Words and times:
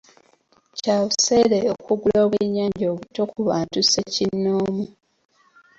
Kya 0.77 0.95
buseere 1.05 1.59
okugula 1.73 2.17
obwennyanja 2.25 2.85
obuto 2.93 3.21
ku 3.31 3.39
bantu 3.49 3.77
ssekinnoomu. 3.83 4.85